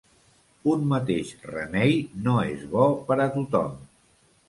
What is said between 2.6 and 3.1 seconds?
bo